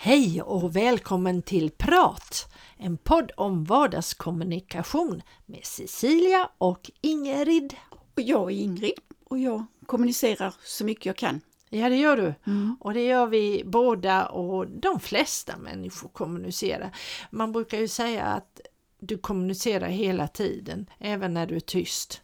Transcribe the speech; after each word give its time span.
Hej 0.00 0.42
och 0.42 0.76
välkommen 0.76 1.42
till 1.42 1.70
Prat! 1.70 2.52
En 2.76 2.96
podd 2.96 3.32
om 3.36 3.64
vardagskommunikation 3.64 5.22
med 5.46 5.64
Cecilia 5.64 6.50
och 6.58 6.90
Ingrid. 7.00 7.74
Och 7.90 8.20
jag 8.20 8.50
är 8.52 8.56
Ingrid 8.56 8.98
och 9.24 9.38
jag 9.38 9.64
kommunicerar 9.86 10.54
så 10.64 10.84
mycket 10.84 11.06
jag 11.06 11.16
kan. 11.16 11.40
Ja, 11.68 11.88
det 11.88 11.96
gör 11.96 12.16
du. 12.16 12.34
Mm. 12.46 12.76
Och 12.80 12.94
det 12.94 13.04
gör 13.04 13.26
vi 13.26 13.62
båda 13.66 14.26
och 14.26 14.68
de 14.70 15.00
flesta 15.00 15.56
människor 15.56 16.08
kommunicerar. 16.08 16.96
Man 17.30 17.52
brukar 17.52 17.78
ju 17.78 17.88
säga 17.88 18.24
att 18.24 18.60
du 19.00 19.18
kommunicerar 19.18 19.88
hela 19.88 20.28
tiden, 20.28 20.86
även 20.98 21.34
när 21.34 21.46
du 21.46 21.56
är 21.56 21.60
tyst 21.60 22.22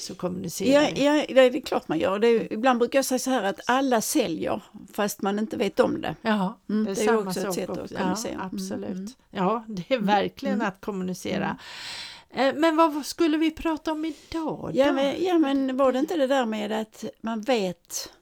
så 0.00 0.14
kommunicerar 0.14 0.82
ja, 0.82 1.24
ja, 1.28 1.34
det 1.34 1.40
är 1.40 1.60
klart 1.60 1.88
man 1.88 1.98
gör. 1.98 2.18
Det 2.18 2.28
är, 2.28 2.52
ibland 2.52 2.78
brukar 2.78 2.98
jag 2.98 3.04
säga 3.04 3.18
så 3.18 3.30
här 3.30 3.42
att 3.42 3.60
alla 3.66 4.00
säljer 4.00 4.62
fast 4.92 5.22
man 5.22 5.38
inte 5.38 5.56
vet 5.56 5.80
om 5.80 6.00
det. 6.00 6.16
Ja, 6.22 6.58
mm, 6.68 6.84
det 6.84 6.90
är, 6.90 6.94
det 6.94 7.04
är 7.04 7.26
också 7.26 7.40
ett 7.40 7.54
sätt 7.54 7.70
att 7.70 7.94
kommunicera. 7.96 8.32
Ja, 8.32 8.50
absolut. 8.52 8.90
Mm. 8.90 9.08
Ja, 9.30 9.64
det 9.68 9.94
är 9.94 9.98
verkligen 9.98 10.54
mm. 10.54 10.68
att 10.68 10.80
kommunicera. 10.80 11.58
Mm. 12.30 12.56
Eh, 12.56 12.60
men 12.60 12.76
vad 12.76 13.06
skulle 13.06 13.36
vi 13.36 13.50
prata 13.50 13.92
om 13.92 14.04
idag? 14.04 14.70
Ja 14.74 14.92
men, 14.92 15.24
ja, 15.24 15.38
men 15.38 15.76
var 15.76 15.92
det 15.92 15.98
inte 15.98 16.16
det 16.16 16.26
där 16.26 16.46
med 16.46 16.72
att 16.72 17.04
man 17.20 17.40
vet 17.40 18.12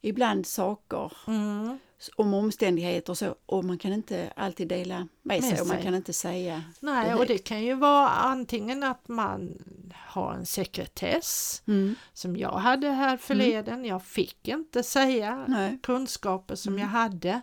ibland 0.00 0.46
saker 0.46 1.12
mm 1.26 1.78
om 2.16 2.34
omständigheter 2.34 3.12
och 3.12 3.18
så 3.18 3.34
och 3.46 3.64
man 3.64 3.78
kan 3.78 3.92
inte 3.92 4.32
alltid 4.36 4.68
dela 4.68 4.98
med, 4.98 5.08
med 5.22 5.44
sig, 5.44 5.52
sig 5.52 5.60
och 5.60 5.66
man 5.66 5.82
kan 5.82 5.94
inte 5.94 6.12
säga 6.12 6.62
Nej, 6.80 7.08
det 7.08 7.14
och 7.14 7.26
det 7.26 7.38
kan 7.38 7.64
ju 7.64 7.74
vara 7.74 8.08
antingen 8.08 8.82
att 8.82 9.08
man 9.08 9.58
har 10.06 10.34
en 10.34 10.46
sekretess 10.46 11.62
mm. 11.66 11.94
som 12.12 12.36
jag 12.36 12.52
hade 12.52 12.88
här 12.88 13.16
förleden. 13.16 13.74
Mm. 13.74 13.86
Jag 13.86 14.04
fick 14.04 14.48
inte 14.48 14.82
säga 14.82 15.44
Nej. 15.48 15.78
kunskaper 15.82 16.54
som 16.54 16.72
mm. 16.72 16.82
jag 16.82 16.88
hade 16.88 17.40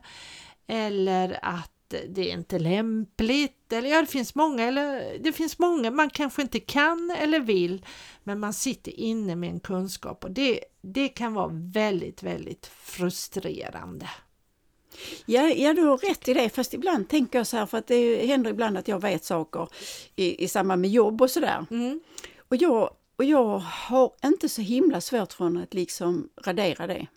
eller 0.67 1.39
att 1.41 1.69
det 2.09 2.29
är 2.31 2.33
inte 2.33 2.59
lämpligt 2.59 3.73
eller 3.73 3.89
ja, 3.89 4.01
det 4.01 4.07
finns 4.07 4.35
många 4.35 4.63
eller 4.63 5.17
det 5.19 5.31
finns 5.31 5.59
många 5.59 5.91
man 5.91 6.09
kanske 6.09 6.41
inte 6.41 6.59
kan 6.59 7.11
eller 7.19 7.39
vill 7.39 7.85
men 8.23 8.39
man 8.39 8.53
sitter 8.53 8.99
inne 8.99 9.35
med 9.35 9.49
en 9.49 9.59
kunskap 9.59 10.23
och 10.23 10.31
det, 10.31 10.59
det 10.81 11.07
kan 11.07 11.33
vara 11.33 11.49
väldigt, 11.53 12.23
väldigt 12.23 12.65
frustrerande. 12.65 14.09
Ja, 15.25 15.41
ja, 15.41 15.73
du 15.73 15.81
har 15.81 15.97
rätt 15.97 16.27
i 16.27 16.33
det, 16.33 16.49
fast 16.49 16.73
ibland 16.73 17.09
tänker 17.09 17.39
jag 17.39 17.47
så 17.47 17.57
här, 17.57 17.65
för 17.65 17.77
att 17.77 17.87
det 17.87 18.25
händer 18.25 18.51
ibland 18.51 18.77
att 18.77 18.87
jag 18.87 19.01
vet 19.01 19.25
saker 19.25 19.67
i, 20.15 20.43
i 20.43 20.47
samband 20.47 20.81
med 20.81 20.89
jobb 20.89 21.21
och 21.21 21.31
sådär. 21.31 21.65
Mm. 21.71 21.99
Och, 22.53 22.57
jag, 22.61 22.89
och 23.15 23.23
jag 23.23 23.59
har 23.59 24.11
inte 24.25 24.49
så 24.49 24.61
himla 24.61 25.01
svårt 25.01 25.33
från 25.33 25.57
att 25.57 25.73
liksom 25.73 26.29
radera 26.45 26.87
det. 26.87 27.07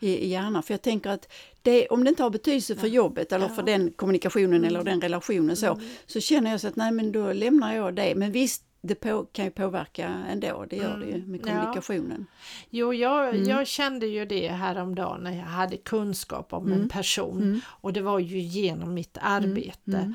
I, 0.00 0.08
I 0.08 0.28
hjärnan, 0.28 0.62
för 0.62 0.74
jag 0.74 0.82
tänker 0.82 1.10
att 1.10 1.32
det, 1.62 1.88
om 1.88 2.04
det 2.04 2.10
inte 2.10 2.22
har 2.22 2.30
betydelse 2.30 2.76
för 2.76 2.86
jobbet 2.86 3.32
eller 3.32 3.48
ja. 3.48 3.54
för 3.54 3.62
den 3.62 3.92
kommunikationen 3.92 4.54
mm. 4.54 4.64
eller 4.64 4.84
den 4.84 5.00
relationen 5.00 5.56
så, 5.56 5.74
mm. 5.74 5.86
så 6.06 6.20
känner 6.20 6.50
jag 6.50 6.60
så 6.60 6.68
att 6.68 6.76
nej 6.76 6.92
men 6.92 7.12
då 7.12 7.32
lämnar 7.32 7.74
jag 7.74 7.94
det. 7.94 8.14
Men 8.14 8.32
visst, 8.32 8.64
det 8.80 8.94
på, 8.94 9.26
kan 9.32 9.44
ju 9.44 9.50
påverka 9.50 10.08
ändå, 10.30 10.66
det 10.70 10.76
gör 10.76 10.96
det 10.96 11.06
ju 11.06 11.14
mm. 11.14 11.30
med 11.30 11.42
kommunikationen. 11.42 12.26
Ja. 12.28 12.36
Jo, 12.70 12.94
jag, 12.94 13.34
mm. 13.34 13.48
jag 13.48 13.66
kände 13.66 14.06
ju 14.06 14.24
det 14.24 14.48
häromdagen 14.48 15.20
när 15.20 15.36
jag 15.36 15.44
hade 15.44 15.76
kunskap 15.76 16.52
om 16.52 16.66
mm. 16.66 16.82
en 16.82 16.88
person 16.88 17.42
mm. 17.42 17.60
och 17.66 17.92
det 17.92 18.02
var 18.02 18.18
ju 18.18 18.38
genom 18.38 18.94
mitt 18.94 19.18
arbete 19.20 20.14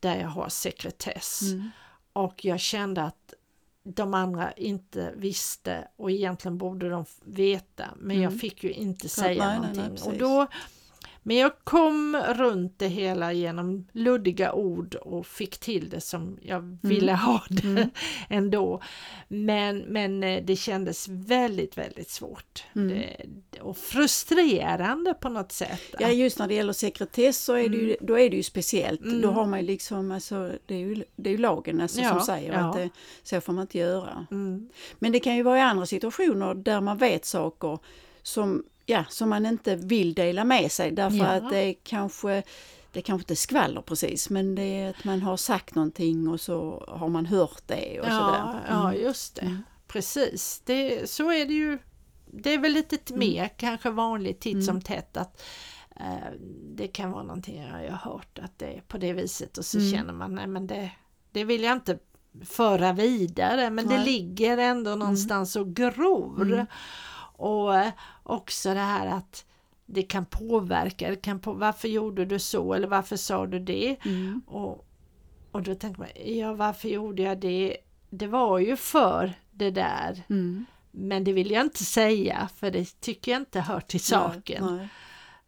där 0.00 0.16
jag 0.20 0.28
har 0.28 0.48
sekretess. 0.48 1.40
Och 2.12 2.44
jag 2.44 2.60
kände 2.60 3.02
att 3.02 3.34
de 3.94 4.14
andra 4.14 4.52
inte 4.52 5.12
visste 5.16 5.88
och 5.96 6.10
egentligen 6.10 6.58
borde 6.58 6.88
de 6.88 7.04
veta. 7.24 7.84
Men 7.96 8.20
jag 8.20 8.40
fick 8.40 8.64
ju 8.64 8.72
inte 8.72 9.08
säga 9.08 9.46
nej, 9.46 9.56
någonting. 9.56 9.82
Nej, 9.82 9.92
nej, 10.04 10.12
och 10.12 10.18
då 10.18 10.46
men 11.22 11.36
jag 11.36 11.52
kom 11.64 12.16
runt 12.16 12.78
det 12.78 12.88
hela 12.88 13.32
genom 13.32 13.86
luddiga 13.92 14.52
ord 14.52 14.94
och 14.94 15.26
fick 15.26 15.58
till 15.58 15.88
det 15.88 16.00
som 16.00 16.38
jag 16.42 16.58
mm. 16.58 16.78
ville 16.82 17.12
mm. 17.12 17.24
ha 17.24 17.42
det 17.48 17.64
mm. 17.64 17.90
ändå. 18.28 18.82
Men, 19.28 19.78
men 19.78 20.22
eh, 20.24 20.44
det 20.44 20.56
kändes 20.56 21.08
väldigt, 21.08 21.78
väldigt 21.78 22.10
svårt 22.10 22.64
mm. 22.74 22.88
det, 23.50 23.60
och 23.60 23.76
frustrerande 23.76 25.14
på 25.14 25.28
något 25.28 25.52
sätt. 25.52 25.80
Ja, 25.98 26.08
just 26.08 26.38
när 26.38 26.48
det 26.48 26.54
gäller 26.54 26.72
sekretess 26.72 27.44
så 27.44 27.52
är 27.52 27.68
det 27.68 27.76
ju, 27.76 27.84
mm. 27.84 27.96
då 28.00 28.18
är 28.18 28.30
det 28.30 28.36
ju 28.36 28.42
speciellt. 28.42 29.00
Då 29.00 29.08
mm. 29.10 29.34
har 29.34 29.46
man 29.46 29.64
liksom, 29.64 30.10
alltså, 30.10 30.52
det 30.66 30.74
är 30.74 30.78
ju, 30.78 31.04
det 31.16 31.30
är 31.30 31.32
ju 31.32 31.38
lagen 31.38 31.80
alltså, 31.80 32.00
ja, 32.00 32.10
som 32.10 32.20
säger 32.20 32.52
ja. 32.52 32.58
att 32.58 32.76
det, 32.76 32.90
så 33.22 33.40
får 33.40 33.52
man 33.52 33.62
inte 33.62 33.78
göra. 33.78 34.26
Men 34.98 35.12
det 35.12 35.20
kan 35.20 35.36
ju 35.36 35.42
vara 35.42 35.58
i 35.58 35.62
andra 35.62 35.86
situationer 35.86 36.54
där 36.54 36.80
man 36.80 36.98
vet 36.98 37.24
saker 37.24 37.78
som 38.22 38.64
ja, 38.88 39.04
som 39.08 39.28
man 39.28 39.46
inte 39.46 39.76
vill 39.76 40.14
dela 40.14 40.44
med 40.44 40.72
sig 40.72 40.90
därför 40.90 41.16
ja. 41.16 41.26
att 41.26 41.50
det 41.50 41.74
kanske 41.74 42.42
det 42.92 43.02
kanske 43.02 43.22
inte 43.22 43.36
skvaller 43.36 43.82
precis 43.82 44.30
men 44.30 44.54
det 44.54 44.62
är 44.62 44.90
att 44.90 45.04
man 45.04 45.22
har 45.22 45.36
sagt 45.36 45.74
någonting 45.74 46.28
och 46.28 46.40
så 46.40 46.84
har 46.88 47.08
man 47.08 47.26
hört 47.26 47.62
det 47.66 48.00
och 48.00 48.06
ja, 48.06 48.10
sådär. 48.10 48.50
Mm. 48.50 48.62
Ja, 48.68 48.94
just 48.94 49.34
det. 49.34 49.42
Mm. 49.42 49.62
Precis, 49.86 50.62
det, 50.64 51.10
så 51.10 51.32
är 51.32 51.46
det 51.46 51.54
ju. 51.54 51.78
Det 52.26 52.54
är 52.54 52.58
väl 52.58 52.72
lite 52.72 52.98
mm. 53.08 53.18
mer 53.18 53.48
kanske 53.48 53.90
vanligt 53.90 54.40
titt 54.40 54.64
som 54.64 54.76
mm. 54.76 54.82
tätt 54.82 55.16
att 55.16 55.42
eh, 55.96 56.32
det 56.76 56.88
kan 56.88 57.10
vara 57.10 57.22
någonting 57.22 57.62
jag 57.62 57.92
har 57.92 58.12
hört 58.12 58.38
att 58.38 58.58
det 58.58 58.66
är 58.66 58.80
på 58.80 58.98
det 58.98 59.12
viset 59.12 59.58
och 59.58 59.64
så 59.64 59.78
mm. 59.78 59.92
känner 59.92 60.12
man 60.12 60.34
nej 60.34 60.46
men 60.46 60.66
det, 60.66 60.90
det 61.32 61.44
vill 61.44 61.62
jag 61.62 61.72
inte 61.72 61.98
föra 62.44 62.92
vidare 62.92 63.70
men 63.70 63.86
nej. 63.86 63.98
det 63.98 64.04
ligger 64.04 64.58
ändå 64.58 64.90
mm. 64.90 64.98
någonstans 64.98 65.56
och 65.56 65.74
gror. 65.74 66.66
Och 67.38 67.76
eh, 67.76 67.92
också 68.22 68.74
det 68.74 68.80
här 68.80 69.06
att 69.06 69.44
det 69.86 70.02
kan 70.02 70.24
påverka, 70.24 71.10
det 71.10 71.16
kan 71.16 71.40
på, 71.40 71.52
varför 71.52 71.88
gjorde 71.88 72.24
du 72.24 72.38
så 72.38 72.74
eller 72.74 72.88
varför 72.88 73.16
sa 73.16 73.46
du 73.46 73.58
det? 73.58 73.96
Mm. 74.04 74.42
Och, 74.46 74.86
och 75.50 75.62
då 75.62 75.74
tänker 75.74 76.00
man, 76.00 76.08
ja 76.24 76.54
varför 76.54 76.88
gjorde 76.88 77.22
jag 77.22 77.38
det? 77.38 77.76
Det 78.10 78.26
var 78.26 78.58
ju 78.58 78.76
för 78.76 79.34
det 79.50 79.70
där. 79.70 80.22
Mm. 80.30 80.66
Men 80.90 81.24
det 81.24 81.32
vill 81.32 81.50
jag 81.50 81.62
inte 81.62 81.84
säga 81.84 82.48
för 82.56 82.70
det 82.70 83.00
tycker 83.00 83.32
jag 83.32 83.40
inte 83.40 83.60
hör 83.60 83.80
till 83.80 84.00
saken. 84.00 84.64
Nej, 84.66 84.88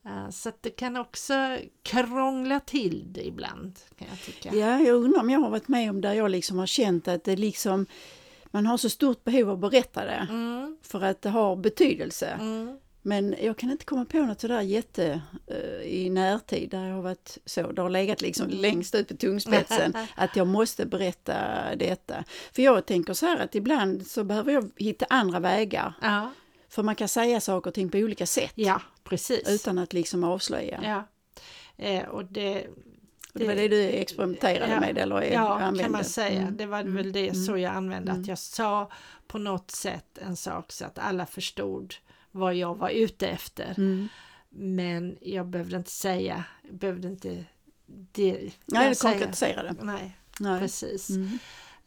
nej. 0.03 0.25
Uh, 0.25 0.31
så 0.31 0.53
det 0.61 0.71
kan 0.71 0.97
också 0.97 1.59
krångla 1.83 2.61
till 2.61 3.13
det 3.13 3.27
ibland. 3.27 3.79
Kan 3.99 4.09
jag 4.11 4.21
tycka. 4.21 4.55
Ja, 4.55 4.81
jag 4.81 4.97
undrar 4.97 5.21
om 5.21 5.31
jag 5.31 5.41
har 5.41 5.51
varit 5.51 5.69
med 5.69 5.91
om 5.91 6.01
där 6.01 6.15
jag 6.15 6.31
liksom 6.31 6.59
har 6.59 6.67
känt 6.67 7.09
att 7.09 7.25
det 7.25 7.37
liksom 7.37 7.87
man 8.51 8.67
har 8.67 8.77
så 8.77 8.91
stort 8.91 9.25
behov 9.25 9.51
av 9.51 9.65
att 9.65 9.71
berätta 9.71 10.05
det 10.05 10.27
mm. 10.31 10.79
för 10.83 11.01
att 11.01 11.23
det 11.23 11.29
har 11.29 11.57
betydelse. 11.57 12.27
Mm. 12.41 12.79
Men 13.03 13.35
jag 13.43 13.57
kan 13.57 13.71
inte 13.71 13.85
komma 13.85 14.05
på 14.05 14.19
något 14.19 14.41
sådär 14.41 14.61
jätte 14.61 15.21
uh, 15.51 15.83
i 15.83 16.11
närtid 16.11 16.71
där 16.71 16.87
jag 16.87 16.95
har 16.95 17.03
varit 17.03 17.39
så, 17.45 17.73
det 17.73 17.83
har 17.83 17.91
legat 17.91 18.21
liksom 18.21 18.47
mm. 18.47 18.59
längst 18.59 18.95
ut 18.95 19.09
på 19.09 19.17
tungspetsen 19.17 19.95
att 20.15 20.37
jag 20.37 20.47
måste 20.47 20.87
berätta 20.87 21.37
detta. 21.77 22.25
För 22.53 22.63
jag 22.63 22.87
tänker 22.87 23.13
så 23.13 23.27
här 23.27 23.39
att 23.39 23.55
ibland 23.55 24.07
så 24.07 24.25
behöver 24.25 24.53
jag 24.53 24.71
hitta 24.77 25.07
andra 25.09 25.41
vägar. 25.41 25.93
Ja. 26.03 26.31
För 26.69 26.83
man 26.83 26.95
kan 26.95 27.09
säga 27.09 27.41
saker 27.41 27.71
och 27.71 27.75
ting 27.75 27.91
på 27.91 27.99
olika 27.99 28.27
sätt. 28.27 28.53
Ja, 28.55 28.83
precis. 29.05 29.49
Utan 29.49 29.79
att 29.79 29.93
liksom 29.93 30.25
avslöja. 30.25 30.81
Ja. 30.83 31.05
Eh, 31.85 32.09
och 32.09 32.25
det, 32.25 32.67
det 33.35 33.47
var 33.47 33.55
det 33.55 33.69
du 33.69 33.83
experimenterade 33.83 34.73
ja, 34.73 34.81
med 34.81 34.99
eller 34.99 35.23
Ja, 35.23 35.55
använde. 35.55 35.83
kan 35.83 35.93
man 35.93 36.05
säga. 36.05 36.43
Mm. 36.43 36.57
Det 36.57 36.67
var 36.67 36.83
väl 36.83 37.13
det 37.13 37.29
mm. 37.29 37.35
så 37.35 37.59
jag 37.59 37.75
använde, 37.75 38.11
mm. 38.11 38.23
att 38.23 38.29
jag 38.29 38.39
sa 38.39 38.91
på 39.27 39.39
något 39.39 39.71
sätt 39.71 40.19
en 40.19 40.37
sak 40.37 40.73
så 40.73 40.85
att 40.85 40.99
alla 40.99 41.27
förstod 41.27 41.95
vad 42.31 42.55
jag 42.55 42.79
var 42.79 42.91
ute 42.91 43.29
efter. 43.29 43.75
Mm. 43.79 44.09
Men 44.49 45.17
jag 45.21 45.47
behövde 45.47 45.77
inte 45.77 45.91
säga, 45.91 46.45
jag 46.63 46.75
behövde 46.75 47.09
inte 47.09 47.45
det, 47.87 48.51
Nej, 48.67 48.95
konkretisera 48.95 49.63
det. 49.63 49.75
Nej, 49.81 50.17
Nej. 50.41 50.61
precis. 50.61 51.11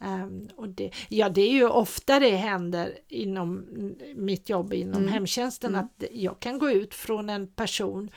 Um, 0.04 0.50
och 0.56 0.70
det, 0.70 0.92
ja, 1.10 1.30
det 1.30 1.42
är 1.42 1.52
ju 1.52 1.68
ofta 1.68 2.20
det 2.20 2.36
händer 2.36 2.98
inom 3.08 3.66
mitt 4.16 4.50
jobb 4.50 4.74
inom 4.74 5.08
hemtjänsten 5.08 5.76
att 5.76 6.04
jag 6.12 6.40
kan 6.40 6.60
gå 6.60 6.72
ut 6.72 6.94
från 6.94 7.30
en 7.30 7.48
person 7.48 8.12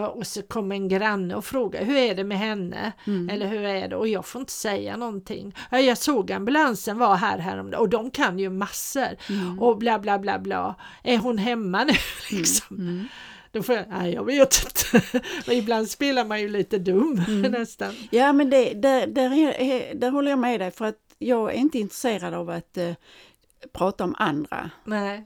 och 0.00 0.26
så 0.26 0.42
kommer 0.42 0.76
en 0.76 0.88
granne 0.88 1.34
och 1.34 1.44
frågar 1.44 1.84
hur 1.84 1.96
är 1.96 2.14
det 2.14 2.24
med 2.24 2.38
henne? 2.38 2.92
Mm. 3.06 3.28
Eller 3.28 3.46
hur 3.46 3.64
är 3.64 3.88
det? 3.88 3.96
Och 3.96 4.08
jag 4.08 4.26
får 4.26 4.40
inte 4.40 4.52
säga 4.52 4.96
någonting. 4.96 5.54
Ja, 5.70 5.80
jag 5.80 5.98
såg 5.98 6.32
ambulansen 6.32 6.98
var 6.98 7.16
här 7.16 7.38
häromdagen 7.38 7.80
och 7.80 7.88
de 7.88 8.10
kan 8.10 8.38
ju 8.38 8.50
massor. 8.50 9.16
Mm. 9.28 9.58
Och 9.58 9.78
bla 9.78 9.98
bla 9.98 10.18
bla 10.18 10.38
bla. 10.38 10.74
Är 11.02 11.18
hon 11.18 11.38
hemma 11.38 11.84
nu 11.84 11.92
liksom? 12.36 12.76
Mm. 12.76 13.08
Då 13.52 13.62
får 13.62 13.74
jag, 13.74 13.84
nej 13.88 14.14
jag 14.14 14.24
vet 14.24 14.64
inte. 14.64 15.20
Men 15.46 15.56
ibland 15.56 15.88
spelar 15.88 16.24
man 16.24 16.40
ju 16.40 16.48
lite 16.48 16.78
dum 16.78 17.24
Mm. 17.28 17.52
nästan. 17.52 17.94
Ja 18.10 18.32
men 18.32 18.50
det, 18.50 18.74
där, 18.74 19.06
där, 19.06 19.32
är, 19.60 19.94
där 19.94 20.10
håller 20.10 20.30
jag 20.30 20.38
med 20.38 20.60
dig 20.60 20.70
för 20.70 20.84
att 20.84 20.98
jag 21.18 21.50
är 21.54 21.56
inte 21.56 21.78
intresserad 21.78 22.34
av 22.34 22.50
att 22.50 22.76
eh, 22.76 22.92
prata 23.72 24.04
om 24.04 24.14
andra. 24.18 24.70
Nej. 24.84 25.24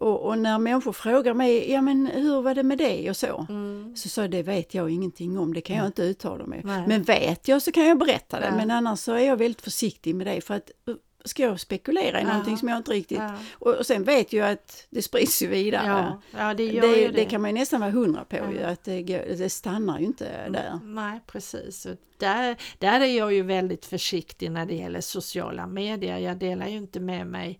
Och, 0.00 0.20
och 0.26 0.38
när 0.38 0.58
människor 0.58 0.92
frågar 0.92 1.34
mig, 1.34 1.70
ja 1.72 1.82
men 1.82 2.06
hur 2.06 2.42
var 2.42 2.54
det 2.54 2.62
med 2.62 2.78
det 2.78 3.10
och 3.10 3.16
så? 3.16 3.46
Mm. 3.48 3.96
Så 3.96 4.08
sa 4.08 4.20
jag, 4.20 4.30
det 4.30 4.42
vet 4.42 4.74
jag 4.74 4.90
ingenting 4.90 5.38
om, 5.38 5.54
det 5.54 5.60
kan 5.60 5.76
jag 5.76 5.86
inte 5.86 6.02
uttala 6.02 6.46
mig. 6.46 6.60
Nej. 6.64 6.84
Men 6.86 7.02
vet 7.02 7.48
jag 7.48 7.62
så 7.62 7.72
kan 7.72 7.86
jag 7.86 7.98
berätta 7.98 8.40
det, 8.40 8.46
Ja. 8.46 8.56
men 8.56 8.70
annars 8.70 8.98
så 8.98 9.12
är 9.12 9.18
jag 9.26 9.36
väldigt 9.36 9.62
försiktig 9.62 10.14
med 10.14 10.26
det 10.26 10.40
för 10.40 10.54
att 10.54 10.70
eh, 10.88 10.94
ska 11.24 11.42
jag 11.42 11.60
spekulera 11.60 12.20
i 12.20 12.22
Ja. 12.22 12.28
någonting 12.28 12.56
som 12.58 12.68
jag 12.68 12.76
inte 12.76 12.90
riktigt... 12.90 13.18
Ja. 13.18 13.34
Och, 13.52 13.74
och 13.74 13.86
sen 13.86 14.04
vet 14.04 14.32
jag 14.32 14.50
att 14.50 14.86
det 14.90 15.02
sprids 15.02 15.42
ju 15.42 15.46
vidare. 15.46 15.86
Ja, 15.86 16.22
ja, 16.38 16.54
det 16.54 16.64
gör 16.64 16.80
det, 16.82 16.96
ju 17.00 17.06
det. 17.06 17.12
det. 17.12 17.24
kan 17.24 17.40
man 17.40 17.50
ju 17.50 17.54
nästan 17.58 17.80
vara 17.80 17.90
hundra 17.90 18.24
på 18.24 18.36
Ja. 18.36 18.52
ju, 18.52 18.62
att 18.62 18.84
det, 18.84 19.02
går- 19.02 19.36
det 19.38 19.50
stannar 19.50 19.98
ju 19.98 20.06
inte 20.06 20.48
där. 20.50 20.78
Nej, 20.84 21.20
precis. 21.26 21.86
Och 21.86 21.96
där, 22.18 22.56
där 22.78 23.00
är 23.00 23.16
jag 23.18 23.32
ju 23.32 23.42
väldigt 23.42 23.86
försiktig 23.86 24.50
när 24.50 24.66
det 24.66 24.74
gäller 24.74 25.00
sociala 25.00 25.66
medier. 25.66 26.18
Jag 26.18 26.36
delar 26.36 26.66
ju 26.66 26.76
inte 26.76 27.00
med 27.00 27.26
mig 27.26 27.50
eh, 27.50 27.56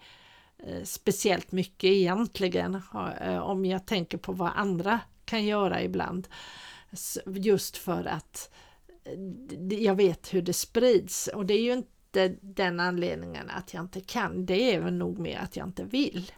Eh, 0.59 0.83
speciellt 0.85 1.53
mycket 1.53 1.91
egentligen 1.91 2.83
eh, 3.21 3.39
om 3.39 3.65
jag 3.65 3.87
tänker 3.87 4.19
på 4.19 4.33
vad 4.33 4.51
andra 4.55 5.01
kan 5.25 5.45
göra 5.45 5.83
ibland. 5.83 6.29
Just 7.27 7.77
för 7.77 8.05
att 8.05 8.51
eh, 9.05 9.83
jag 9.83 9.95
vet 9.95 10.35
hur 10.35 10.43
det 10.43 10.53
sprids 10.53 11.27
och 11.27 11.47
det 11.47 11.55
är 11.55 11.63
ju 11.63 11.73
inte 11.73 12.37
den 12.41 12.81
anledningen 12.81 13.51
att 13.51 13.75
jag 13.75 13.83
inte 13.83 14.01
kan. 14.01 14.47
Det 14.47 14.75
är 14.75 14.81
väl 14.81 14.95
nog 14.95 15.19
mer 15.19 15.39
att 15.39 15.57
jag 15.57 15.67
inte 15.67 15.85
vill. 15.85 16.33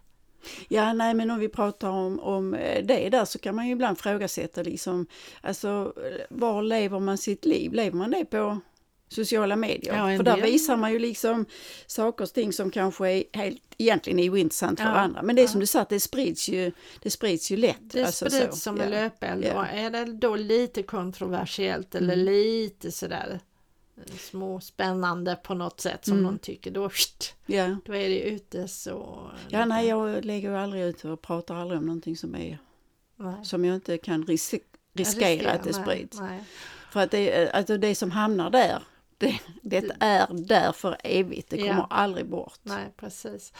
Ja, 0.68 0.92
nej, 0.92 1.14
men 1.14 1.30
om 1.30 1.38
vi 1.38 1.48
pratar 1.48 1.88
om, 1.88 2.20
om 2.20 2.50
det 2.82 3.08
där 3.08 3.24
så 3.24 3.38
kan 3.38 3.54
man 3.54 3.66
ju 3.66 3.72
ibland 3.72 3.98
ifrågasätta 3.98 4.62
liksom, 4.62 5.06
alltså 5.40 5.94
var 6.30 6.62
lever 6.62 7.00
man 7.00 7.18
sitt 7.18 7.44
liv? 7.44 7.72
Lever 7.72 7.96
man 7.96 8.10
det 8.10 8.24
på 8.24 8.60
sociala 9.08 9.56
medier? 9.56 9.94
Ja, 10.10 10.16
För 10.16 10.24
där 10.24 10.36
del. 10.36 10.42
visar 10.42 10.76
man 10.76 10.92
ju 10.92 10.98
liksom 10.98 11.46
saker 11.86 12.24
och 12.24 12.32
ting 12.32 12.52
som 12.52 12.70
kanske 12.70 13.08
är 13.10 13.24
helt, 13.32 13.62
egentligen 13.78 14.18
är 14.18 14.30
ointressant 14.30 14.80
för 14.80 14.86
Ja, 14.86 14.92
andra. 14.92 15.22
Men 15.22 15.36
det 15.36 15.42
är 15.42 15.46
som 15.46 15.60
du 15.60 15.66
sa, 15.66 15.80
att 15.80 15.88
det 15.88 16.00
sprids 16.00 16.48
ju, 16.48 16.72
det 17.02 17.10
sprids 17.10 17.50
ju 17.50 17.56
lätt. 17.56 17.76
Det 17.80 18.04
alltså 18.04 18.30
sprids 18.30 18.54
så. 18.54 18.60
som 18.60 18.76
ja. 18.76 18.82
en 18.82 18.90
löpeld 18.90 19.44
och 19.44 19.66
är 19.66 19.90
det 19.90 20.04
då 20.04 20.36
lite 20.36 20.82
kontroversiellt 20.82 21.94
eller 21.94 22.14
Mm. 22.14 22.24
lite 22.26 22.92
sådär 22.92 23.40
eh, 23.96 24.14
småspännande 24.16 25.36
på 25.36 25.54
något 25.54 25.80
sätt 25.80 26.04
som 26.04 26.12
Mm. 26.12 26.24
någon 26.24 26.38
tycker 26.38 26.70
då, 26.70 26.88
pst, 26.88 27.34
Ja. 27.46 27.76
då 27.84 27.94
är 27.94 28.08
det 28.08 28.20
ute 28.20 28.68
så... 28.68 29.30
ja, 29.48 29.64
nej, 29.64 29.88
jag 29.88 30.24
lägger 30.24 30.50
ju 30.50 30.56
aldrig 30.56 30.82
ut 30.82 31.04
och 31.04 31.22
pratar 31.22 31.54
aldrig 31.54 31.78
om 31.80 31.86
någonting 31.86 32.16
som, 32.16 32.34
är, 32.34 32.58
nej. 33.16 33.34
som 33.44 33.64
jag 33.64 33.74
inte 33.74 33.98
kan 33.98 34.22
ris 34.26 34.54
riskera 34.94 35.50
att 35.50 35.64
det 35.64 35.70
nej, 35.76 35.82
sprids. 35.82 36.20
Nej. 36.20 36.44
För 36.92 37.00
att 37.00 37.10
det, 37.10 37.50
alltså 37.50 37.78
det 37.78 37.94
som 37.94 38.10
hamnar 38.10 38.50
där, 38.50 38.82
det, 39.18 39.40
det 39.62 39.90
är 40.00 40.26
där 40.46 40.72
för 40.72 40.96
evigt, 41.04 41.50
det 41.50 41.56
Ja. 41.56 41.66
kommer 41.66 41.86
aldrig 41.90 42.26
bort. 42.26 42.58
Nej, 42.62 42.92
precis. 42.96 43.52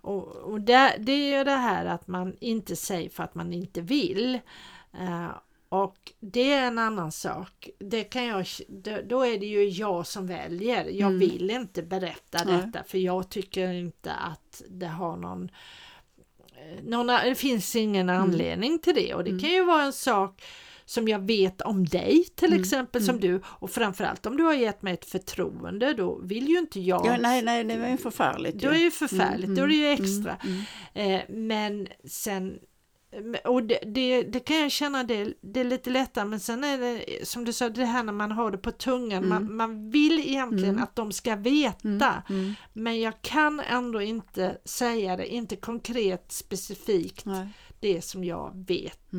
Och, 0.00 0.26
och 0.36 0.60
det, 0.60 0.96
det 0.98 1.12
är 1.12 1.38
ju 1.38 1.44
det 1.44 1.50
här 1.56 1.86
att 1.86 2.06
man 2.06 2.36
inte 2.40 2.76
säger 2.76 3.10
för 3.10 3.22
att 3.22 3.34
man 3.34 3.52
inte 3.52 3.80
vill. 3.80 4.40
Eh, 5.00 5.28
och 5.68 5.96
det 6.20 6.52
är 6.52 6.66
en 6.66 6.78
annan 6.78 7.12
sak. 7.12 7.68
Det 7.78 8.04
kan 8.04 8.24
jag, 8.24 8.46
då, 9.04 9.22
är 9.26 9.38
det 9.38 9.46
ju 9.46 9.68
jag 9.68 10.06
som 10.06 10.26
väljer. 10.26 10.84
Jag 10.84 11.06
Mm. 11.08 11.18
vill 11.18 11.50
inte 11.50 11.82
berätta 11.82 12.44
Nej. 12.44 12.56
detta 12.66 12.84
för 12.84 12.98
jag 12.98 13.28
tycker 13.28 13.72
inte 13.72 14.12
att 14.12 14.62
det 14.68 14.86
har 14.86 15.16
någon 15.16 15.50
eh, 16.56 16.82
någon, 16.84 17.06
det 17.06 17.34
finns 17.34 17.76
ingen 17.76 18.08
Mm. 18.10 18.22
anledning 18.22 18.78
till 18.78 18.94
det 18.94 19.14
och 19.14 19.24
det 19.24 19.30
kan 19.30 19.50
ju 19.50 19.64
vara 19.64 19.82
en 19.82 19.92
sak 19.92 20.42
som 20.88 21.08
jag 21.08 21.18
vet 21.26 21.60
om 21.60 21.84
dig 21.84 22.24
till 22.34 22.48
Mm. 22.48 22.60
exempel 22.60 23.02
som 23.04 23.20
du 23.20 23.40
och 23.46 23.70
framförallt 23.70 24.26
om 24.26 24.36
du 24.36 24.42
har 24.44 24.54
gett 24.54 24.82
mig 24.82 24.94
ett 24.94 25.04
förtroende 25.04 25.94
då 25.94 26.18
vill 26.18 26.48
ju 26.48 26.58
inte 26.58 26.80
jag 26.80 27.06
Ja, 27.06 27.16
nej, 27.20 27.42
nej, 27.42 27.64
det 27.64 27.76
var 27.78 27.88
ju 27.88 27.96
förfärligt. 27.96 28.54
då 28.62 28.68
är 28.68 28.76
ju 28.78 28.90
förfärligt, 28.90 29.44
Mm, 29.44 29.56
då 29.56 29.62
är 29.62 29.68
det 29.68 29.74
ju 29.74 29.86
mm, 29.86 30.02
extra. 30.04 30.36
mm, 30.44 30.62
Eh, 30.94 31.20
men 31.28 31.88
sen 32.04 32.58
och 33.44 33.62
det, 33.62 33.78
det, 33.86 34.22
det 34.22 34.40
kan 34.40 34.56
jag 34.60 34.70
känna 34.70 35.04
det, 35.04 35.34
det 35.40 35.60
är 35.60 35.64
lite 35.64 35.90
lättare 35.90 36.24
men 36.24 36.40
sen 36.40 36.64
är 36.64 36.78
det 36.78 37.26
som 37.28 37.44
du 37.44 37.52
sa 37.52 37.68
det 37.68 37.84
här 37.84 38.02
när 38.02 38.12
man 38.12 38.32
har 38.32 38.50
det 38.50 38.58
på 38.58 38.70
tungan 38.70 39.28
man, 39.28 39.56
man 39.56 39.90
vill 39.90 40.20
egentligen 40.20 40.70
Mm. 40.70 40.82
att 40.82 40.96
de 40.96 41.12
ska 41.12 41.36
veta 41.36 41.88
mm, 42.28 42.40
mm. 42.40 42.54
men 42.72 43.00
jag 43.00 43.22
kan 43.22 43.60
ändå 43.60 44.02
inte 44.02 44.58
säga 44.64 45.16
det, 45.16 45.26
inte 45.34 45.56
konkret 45.56 46.32
specifikt 46.32 47.24
Nej. 47.24 47.48
det 47.80 48.02
som 48.04 48.24
jag 48.24 48.64
vet. 48.68 49.12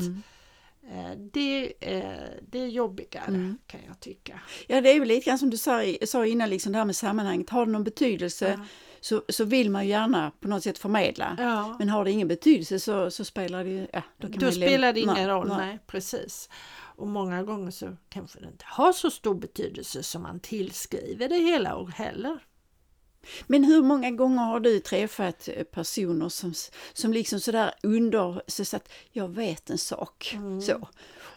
Eh, 0.90 1.10
det, 1.32 1.72
eh, 1.80 2.28
det 2.48 2.58
är 2.60 2.66
jobbigare 2.66 3.24
Mm. 3.28 3.58
kan 3.66 3.80
jag 3.86 4.00
tycka. 4.00 4.40
Ja, 4.66 4.80
det 4.80 4.90
är 4.90 4.94
ju 4.94 5.04
lite 5.04 5.26
grann 5.26 5.38
som 5.38 5.50
du 5.50 5.56
sa, 5.56 5.82
sa 6.06 6.26
innan, 6.26 6.50
liksom 6.50 6.72
det 6.72 6.78
här 6.78 6.84
med 6.84 6.96
sammanhanget. 6.96 7.50
Har 7.50 7.66
det 7.66 7.72
någon 7.72 7.84
betydelse 7.84 8.54
Ja. 8.58 8.64
så, 9.00 9.22
så 9.28 9.44
vill 9.44 9.70
man 9.70 9.84
ju 9.84 9.90
gärna 9.90 10.32
på 10.40 10.48
något 10.48 10.62
sätt 10.62 10.78
förmedla. 10.78 11.36
Ja. 11.38 11.76
Men 11.78 11.88
har 11.88 12.04
det 12.04 12.10
ingen 12.10 12.28
betydelse 12.28 12.80
så, 12.80 13.10
så 13.10 13.24
spelar 13.24 13.64
det 13.64 13.70
ju... 13.70 13.86
Ja, 13.92 14.02
då 14.18 14.28
kan 14.28 14.38
Då 14.38 14.52
spelar 14.52 14.92
det 14.92 15.00
ingen 15.00 15.28
roll, 15.28 15.48
nej. 15.48 15.56
nej. 15.66 15.78
precis. 15.86 16.48
Och 16.96 17.08
många 17.08 17.42
gånger 17.42 17.70
så 17.70 17.96
kanske 18.08 18.40
det 18.40 18.46
inte 18.46 18.64
har 18.68 18.92
så 18.92 19.10
stor 19.10 19.34
betydelse 19.34 20.02
som 20.02 20.22
man 20.22 20.40
tillskriver 20.40 21.28
det 21.28 21.38
hela 21.38 21.74
och 21.74 21.90
heller. 21.90 22.38
Men 23.46 23.64
hur 23.64 23.82
många 23.82 24.10
gånger 24.10 24.42
har 24.42 24.60
du 24.60 24.80
träffat 24.80 25.48
eh, 25.56 25.64
personer 25.64 26.28
som, 26.28 26.54
som 26.92 27.12
liksom 27.12 27.40
sådär 27.40 27.72
under, 27.82 28.42
så 28.46 28.76
att 28.76 28.88
jag 29.12 29.28
vet 29.28 29.70
en 29.70 29.78
sak. 29.78 30.32
Mm. 30.34 30.60
Så. 30.60 30.88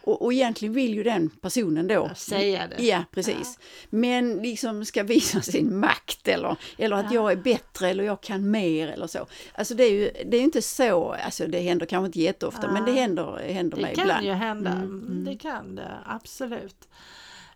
Och, 0.03 0.21
och 0.21 0.33
egentligen 0.33 0.73
vill 0.73 0.93
ju 0.93 1.03
den 1.03 1.29
personen 1.29 1.87
då 1.87 2.09
säga 2.15 2.67
det. 2.67 2.83
Ja, 2.85 3.03
precis. 3.11 3.59
Men 3.89 4.35
liksom 4.37 4.85
ska 4.85 5.03
visa 5.03 5.41
sin 5.41 5.79
makt 5.79 6.27
eller, 6.27 6.55
eller 6.77 6.95
att 6.95 7.05
Ja. 7.05 7.13
jag 7.13 7.31
är 7.31 7.35
bättre 7.35 7.89
eller 7.89 8.03
jag 8.03 8.21
kan 8.21 8.51
mer 8.51 8.87
eller 8.87 9.07
så. 9.07 9.27
Alltså 9.53 9.73
det 9.75 9.83
är 9.83 9.91
ju 9.91 10.11
det 10.25 10.37
är 10.37 10.41
inte 10.41 10.61
så, 10.61 11.11
alltså 11.25 11.47
det 11.47 11.59
händer 11.59 11.85
kanske 11.85 12.05
inte 12.05 12.19
jätteofta 12.21 12.71
men 12.71 12.85
det 12.85 12.91
händer, 12.91 13.37
händer 13.53 13.77
Det 13.77 13.83
mig 13.83 13.95
kan 13.95 14.03
ibland. 14.03 14.25
ju 14.25 14.31
hända, 14.31 14.71
Mm, 14.71 14.83
mm. 15.07 15.25
det 15.25 15.35
kan 15.37 15.75
det 15.75 15.97
absolut. 16.05 16.87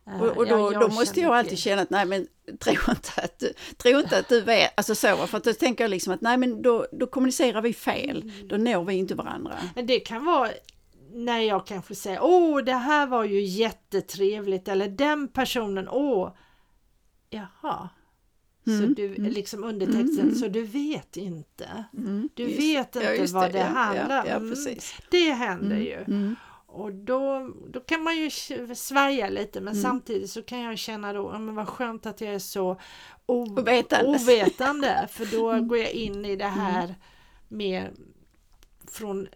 Eh, 0.08 0.22
Och, 0.22 0.38
och 0.38 0.48
ja, 0.48 0.58
då, 0.58 0.74
jag 0.74 0.82
då 0.82 0.88
måste 0.88 1.22
jag 1.22 1.36
alltid 1.36 1.58
känna 1.60 1.82
att 1.82 1.90
nej 1.90 2.06
men 2.06 2.28
tro 2.60 2.74
inte 2.74 3.10
att 3.22 3.44
tro 3.78 4.00
inte 4.00 4.18
att 4.18 4.30
du 4.30 4.42
vet, 4.42 4.72
alltså 4.78 4.96
så, 4.96 5.28
för 5.28 5.38
att 5.38 5.44
då 5.44 5.54
tänker 5.54 5.84
jag 5.84 5.90
liksom 5.92 6.14
att 6.14 6.22
nej 6.22 6.38
men 6.38 6.62
då, 6.62 6.88
då 6.92 7.08
kommunicerar 7.08 7.62
vi 7.62 7.74
fel, 7.74 8.22
Mm. 8.22 8.48
då 8.48 8.58
når 8.58 8.86
vi 8.86 8.94
inte 8.94 9.16
varandra. 9.16 9.56
Men 9.76 9.88
Det 9.88 10.00
kan 10.00 10.26
vara 10.26 10.50
när 11.12 11.40
jag 11.40 11.68
kanske 11.68 11.96
säger 11.96 12.20
åh 12.24 12.58
det 12.64 12.74
här 12.74 13.08
var 13.08 13.24
ju 13.24 13.42
jättetrevligt 13.42 14.68
eller 14.68 14.88
den 14.88 15.28
personen, 15.28 15.90
åh 15.90 16.32
jaha. 17.30 17.90
Så 18.66 18.72
Mm, 18.72 18.94
du, 18.94 19.06
mm. 19.16 19.32
liksom 19.32 19.64
undertexten, 19.64 20.10
Mm, 20.10 20.20
mm. 20.28 20.36
så 20.36 20.48
du 20.48 20.62
vet 20.66 21.18
inte. 21.18 21.86
Mm, 21.98 22.30
Du 22.34 22.44
just- 22.44 22.60
vet 22.60 22.96
inte 22.96 23.08
just 23.16 23.34
vad 23.34 23.52
det 23.52 23.58
ja, 23.60 23.66
handlar 23.66 24.16
ja, 24.18 24.24
ja, 24.28 24.36
Mm. 24.36 24.50
precis. 24.50 24.94
Det 25.12 25.32
händer 25.32 25.76
Mm, 25.76 25.84
ju. 25.86 26.36
Mm, 26.76 26.82
Och 26.86 26.94
då, 26.94 27.52
då 27.70 27.80
kan 27.80 28.04
man 28.04 28.18
ju 28.18 28.30
svaja 28.76 29.30
lite 29.30 29.62
men 29.62 29.74
Mm. 29.74 29.84
samtidigt 29.84 30.30
så 30.32 30.42
kan 30.42 30.60
jag 30.60 30.78
känna 30.78 31.14
då, 31.14 31.30
ja, 31.34 31.40
men 31.40 31.56
vad 31.56 31.68
skönt 31.68 32.06
att 32.06 32.22
jag 32.22 32.34
är 32.34 32.40
så 32.40 32.78
Ovetande. 33.26 34.08
ovetande 34.10 35.08
för 35.12 35.26
då 35.26 35.50
Mm. 35.52 35.68
går 35.68 35.78
jag 35.78 35.92
in 35.92 36.26
i 36.26 36.36
det 36.36 36.46
här 36.48 36.96
mer 37.48 37.92
från 38.92 39.28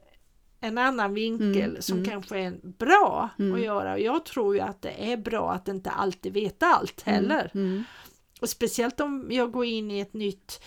en 0.60 0.77
annan 0.77 1.13
vinkel 1.13 1.69
Mm, 1.69 1.81
som 1.81 1.98
mm. 1.98 2.10
kanske 2.10 2.39
är 2.39 2.60
bra 2.63 3.29
Mm. 3.39 3.55
att 3.55 3.62
göra. 3.62 3.93
Och 3.93 4.00
jag 4.00 4.25
tror 4.25 4.55
ju 4.55 4.62
att 4.62 4.81
det 4.81 5.12
är 5.12 5.17
bra 5.17 5.51
att 5.51 5.67
inte 5.67 5.89
alltid 5.89 6.34
veta 6.34 6.65
allt 6.65 7.01
heller. 7.01 7.51
Mm, 7.53 7.84
Och 8.41 8.50
speciellt 8.50 9.00
om 9.00 9.27
jag 9.31 9.51
går 9.51 9.65
in 9.65 9.91
i 9.91 10.00
ett 10.00 10.13
nytt 10.13 10.62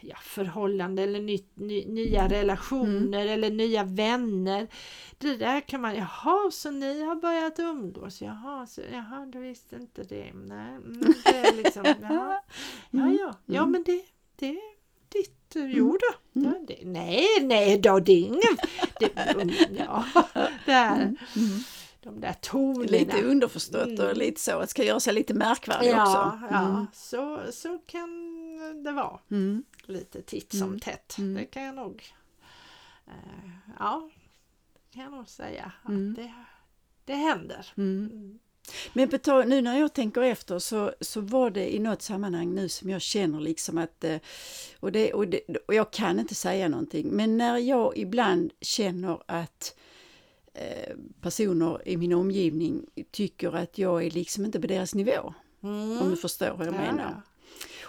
ja, 0.00 0.16
förhållande 0.22 1.02
eller 1.02 1.20
nytt, 1.20 1.50
ny, 1.56 1.86
nya 1.86 2.28
relationer 2.28 3.20
Mm. 3.22 3.32
eller 3.34 3.50
nya 3.50 3.84
vänner. 3.84 4.68
Det 5.18 5.36
där 5.36 5.60
kan 5.60 5.80
man, 5.80 5.94
jaha 5.96 6.50
så 6.50 6.70
ni 6.70 7.02
har 7.02 7.16
börjat 7.16 7.58
umgås, 7.58 8.22
jaha, 8.22 8.66
så, 8.66 8.80
jaha 8.92 9.26
du 9.32 9.38
visste 9.38 9.76
inte 9.76 10.02
det. 10.02 10.32
Nej, 10.34 10.74
mm, 10.74 11.00
det 11.24 11.36
är 11.36 11.56
liksom, 11.56 11.84
jaha. 12.02 12.40
ja, 12.90 13.12
ja, 13.20 13.34
ja 13.46 13.60
Mm. 13.62 13.72
men 13.72 13.82
det, 13.82 14.02
det 14.36 14.48
är 14.48 14.76
ditt, 15.08 15.56
eh, 15.56 15.66
jo 15.66 15.98
då. 16.00 16.40
Mm. 16.40 16.52
Ja, 16.52 16.64
det, 16.68 16.78
nej, 16.84 17.26
nej 17.42 17.78
då, 17.78 17.98
det 18.00 18.12
är 18.12 18.18
ingen, 18.26 18.56
det, 19.00 19.18
mm, 19.40 19.50
ja, 19.78 20.04
mm. 20.66 21.16
de 22.02 22.20
där 22.20 22.32
tonerna. 22.32 22.84
Lite 22.90 23.22
underförstått 23.22 23.86
Mm. 23.98 24.06
och 24.10 24.16
lite 24.16 24.40
så, 24.40 24.58
att 24.58 24.70
ska 24.70 24.84
göra 24.84 25.00
sig 25.00 25.14
lite 25.14 25.34
märkvärdig 25.34 25.88
Ja, 25.90 26.02
också. 26.02 26.46
ja 26.50 26.68
Mm. 26.68 26.86
så, 26.92 27.40
så 27.52 27.78
kan 27.86 28.08
det 28.84 28.92
vara. 28.92 29.18
Mm. 29.30 29.64
Lite 29.82 30.22
titt 30.22 30.52
som 30.52 30.68
Mm. 30.68 30.80
tätt. 30.80 31.18
Mm. 31.18 31.34
Det 31.34 31.44
kan 31.44 31.62
jag 31.62 31.74
nog. 31.74 32.04
Eh, 33.06 33.50
ja, 33.78 34.10
det 34.74 34.94
kan 34.94 35.02
jag 35.02 35.12
nog 35.12 35.28
säga. 35.28 35.72
Mm. 35.88 36.10
Att 36.10 36.16
det, 36.16 36.34
det 37.04 37.14
händer. 37.14 37.66
Mm. 37.76 38.38
Men 38.92 39.08
nu 39.48 39.62
när 39.62 39.78
jag 39.78 39.92
tänker 39.92 40.22
efter 40.22 40.58
så, 40.58 40.92
så 41.00 41.20
var 41.20 41.50
det 41.50 41.74
i 41.74 41.78
något 41.78 42.02
sammanhang 42.02 42.54
nu 42.54 42.68
som 42.68 42.90
jag 42.90 43.02
känner 43.02 43.40
liksom 43.40 43.78
att, 43.78 44.04
eh, 44.04 44.16
och, 44.80 44.92
det, 44.92 45.12
och, 45.12 45.28
det, 45.28 45.40
och 45.68 45.74
jag 45.74 45.90
kan 45.90 46.18
inte 46.18 46.34
säga 46.34 46.68
någonting, 46.68 47.08
men 47.08 47.38
när 47.38 47.58
jag 47.58 47.98
ibland 47.98 48.52
känner 48.60 49.22
att 49.26 49.76
eh, 50.54 50.96
personer 51.20 51.88
i 51.88 51.96
min 51.96 52.12
omgivning 52.12 52.86
tycker 53.10 53.52
att 53.56 53.78
jag 53.78 54.06
är 54.06 54.10
liksom 54.10 54.44
inte 54.44 54.60
på 54.60 54.66
deras 54.66 54.94
nivå. 54.94 55.34
Mm. 55.62 55.98
Om 56.02 56.10
du 56.10 56.16
förstår 56.16 56.54
vad 56.56 56.66
jag 56.66 56.74
ja, 56.74 56.78
menar. 56.78 57.22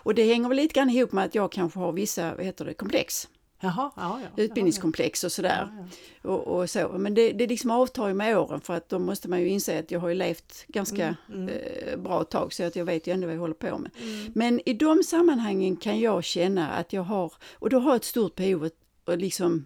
Och 0.08 0.16
det 0.16 0.24
hänger 0.24 0.48
väl 0.48 0.58
lite 0.58 0.74
grann 0.74 0.90
ihop 0.90 1.12
med 1.12 1.26
att 1.26 1.36
jag 1.36 1.52
kanske 1.52 1.80
har 1.80 1.92
vissa, 1.92 2.36
vad 2.36 2.46
heter 2.46 2.66
det, 2.66 2.74
komplex. 2.74 3.28
Jaha, 3.60 3.92
ja, 3.96 4.20
ja, 4.24 4.44
utbildningskomplex 4.44 5.24
och 5.24 5.32
sådär. 5.32 5.88
Ja, 6.22 6.30
och, 6.30 6.48
och, 6.48 6.70
så. 6.70 6.88
Men 6.98 7.14
det, 7.14 7.32
det 7.32 7.48
liksom 7.48 7.72
avtar 7.72 8.08
ju 8.08 8.14
med 8.14 8.38
åren 8.38 8.62
för 8.62 8.74
att 8.74 8.90
då 8.90 9.00
måste 9.00 9.30
man 9.30 9.42
ju 9.42 9.48
inse 9.48 9.80
att 9.80 9.92
jag 9.92 10.00
har 10.00 10.10
ju 10.10 10.16
levt 10.16 10.66
ganska 10.68 11.16
mm, 11.30 11.50
mm. 11.50 11.50
Eh, 11.88 11.98
bra 11.98 12.24
tag 12.24 12.54
så 12.54 12.64
att 12.64 12.76
jag 12.76 12.86
vet 12.86 13.08
ju 13.08 13.14
ändå 13.14 13.28
vad 13.28 13.36
jag 13.36 13.40
håller 13.40 13.54
på 13.54 13.78
med. 13.78 13.92
Mm. 14.02 14.32
Men 14.36 14.70
i 14.70 14.74
de 14.74 15.04
sammanhangen 15.04 15.76
kan 15.76 16.00
jag 16.00 16.24
känna 16.24 16.70
att 16.70 16.94
jag 16.94 17.04
har, 17.04 17.34
och 17.54 17.70
då 17.70 17.80
har 17.80 17.90
jag 17.90 17.96
ett 17.96 18.04
stort 18.04 18.36
behov 18.36 18.64
att, 18.64 19.14
att 19.14 19.20
liksom 19.20 19.66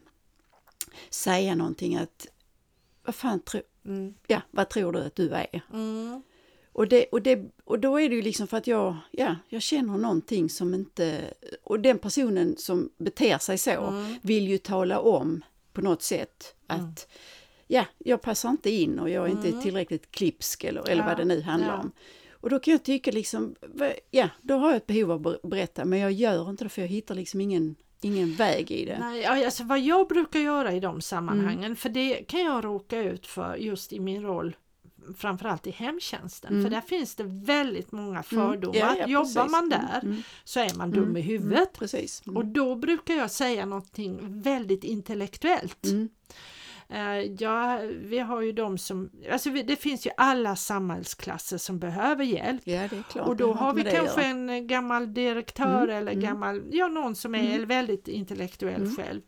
säga 1.09 1.55
någonting 1.55 1.95
att 1.95 2.27
vad 3.05 3.15
fan 3.15 3.39
tror, 3.39 3.61
mm. 3.85 4.13
ja, 4.27 4.41
vad 4.51 4.69
tror 4.69 4.91
du 4.91 4.99
att 4.99 5.15
du 5.15 5.29
är? 5.29 5.61
Mm. 6.73 6.83
Och, 6.83 6.87
det, 6.87 7.05
och, 7.05 7.21
det, 7.21 7.51
och 7.63 7.79
då 7.79 7.99
är 7.99 8.09
det 8.09 8.15
ju 8.15 8.21
liksom 8.21 8.47
för 8.47 8.57
att 8.57 8.67
jag, 8.67 8.95
ja, 9.11 9.35
jag 9.49 9.61
känner 9.61 9.97
någonting 9.97 10.49
som 10.49 10.73
inte... 10.73 11.33
Och 11.63 11.79
den 11.79 11.99
personen 11.99 12.57
som 12.57 12.89
beter 12.97 13.37
sig 13.37 13.57
så 13.57 13.87
mm. 13.87 14.15
vill 14.21 14.47
ju 14.47 14.57
tala 14.57 14.99
om 14.99 15.43
på 15.73 15.81
något 15.81 16.01
sätt 16.01 16.55
att 16.67 16.79
mm. 16.79 16.93
ja, 17.67 17.85
jag 17.97 18.21
passar 18.21 18.49
inte 18.49 18.69
in 18.69 18.99
och 18.99 19.09
jag 19.09 19.25
är 19.25 19.31
inte 19.31 19.49
mm. 19.49 19.61
tillräckligt 19.61 20.11
klipsk 20.11 20.63
eller, 20.63 20.89
eller 20.89 21.03
ja. 21.03 21.07
vad 21.07 21.17
det 21.17 21.25
nu 21.25 21.41
handlar 21.41 21.73
ja. 21.73 21.79
om. 21.79 21.91
Och 22.31 22.49
då 22.49 22.59
kan 22.59 22.71
jag 22.71 22.83
tycka 22.83 23.11
liksom, 23.11 23.55
ja, 24.11 24.29
då 24.41 24.57
har 24.57 24.67
jag 24.67 24.77
ett 24.77 24.87
behov 24.87 25.11
av 25.11 25.27
att 25.27 25.41
berätta 25.41 25.85
men 25.85 25.99
jag 25.99 26.11
gör 26.11 26.49
inte 26.49 26.63
det 26.63 26.69
för 26.69 26.81
jag 26.81 26.89
hittar 26.89 27.15
liksom 27.15 27.41
ingen, 27.41 27.75
ingen 28.01 28.33
väg 28.33 28.71
i 28.71 28.85
det. 28.85 28.97
Nej, 28.99 29.25
alltså 29.25 29.63
vad 29.63 29.79
jag 29.79 30.07
brukar 30.07 30.39
göra 30.39 30.73
i 30.73 30.79
de 30.79 31.01
sammanhangen, 31.01 31.63
mm. 31.63 31.75
för 31.75 31.89
det 31.89 32.15
kan 32.27 32.39
jag 32.39 32.65
råka 32.65 32.99
ut 33.01 33.27
för 33.27 33.55
just 33.55 33.93
i 33.93 33.99
min 33.99 34.23
roll 34.23 34.55
framförallt 35.17 35.67
i 35.67 35.71
hemtjänsten 35.71 36.51
mm. 36.51 36.63
för 36.63 36.69
där 36.69 36.81
finns 36.81 37.15
det 37.15 37.23
väldigt 37.23 37.91
många 37.91 38.09
mm. 38.09 38.23
fördomar. 38.23 38.75
Mm. 38.75 38.87
Ja, 38.87 38.95
ja, 38.99 39.07
Jobbar 39.07 39.23
precis. 39.23 39.51
man 39.51 39.69
där 39.69 39.99
mm. 40.01 40.11
mm. 40.11 40.23
så 40.43 40.59
är 40.59 40.77
man 40.77 40.91
dum 40.91 41.17
i 41.17 41.21
mm. 41.21 41.21
huvudet. 41.21 41.73
Precis. 41.73 42.23
Och 42.25 42.45
då 42.45 42.75
brukar 42.75 43.13
jag 43.13 43.31
säga 43.31 43.65
någonting 43.65 44.41
väldigt 44.41 44.83
intellektuellt. 44.83 45.87
Uh, 46.93 47.21
ja, 47.39 47.79
vi 48.01 48.19
har 48.19 48.41
ju 48.41 48.51
de 48.51 48.77
som, 48.77 49.09
alltså 49.31 49.49
det 49.49 49.75
finns 49.75 50.07
ju 50.07 50.11
alla 50.17 50.55
samhällsklasser 50.55 51.57
som 51.57 51.79
behöver 51.79 52.23
hjälp. 52.23 52.61
Ja. 52.63 52.89
Och 53.23 53.35
då 53.35 53.53
har 53.53 53.73
vi 53.73 53.83
kanske 53.83 54.23
en 54.23 54.67
gammal 54.67 55.13
direktör 55.13 55.87
eller 55.87 56.13
gammal, 56.13 56.61
ja 56.71 56.87
någon 56.87 57.15
som 57.15 57.35
är 57.35 57.59
väldigt 57.65 58.07
intellektuell 58.07 58.95
själv. 58.95 59.21